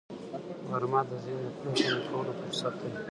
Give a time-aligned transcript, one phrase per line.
[0.69, 2.91] غرمه د ذهن د پرېکنده کولو فرصت دی